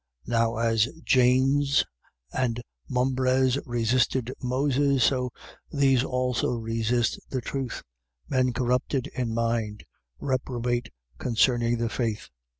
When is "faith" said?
11.89-12.29